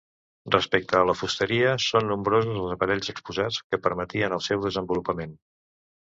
[0.53, 5.37] Respecte a la fusteria, són nombrosos els aparells exposats que permetien el seu desenvolupament.